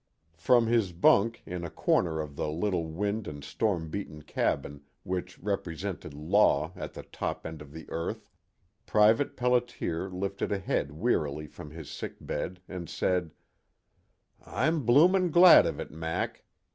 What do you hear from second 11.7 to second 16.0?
sick bed and said: "I'm bloomin' glad of it,